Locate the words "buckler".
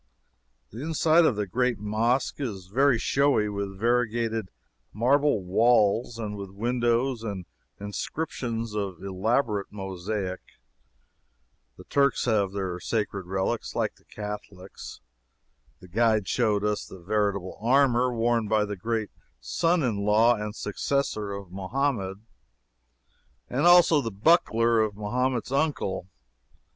24.09-24.79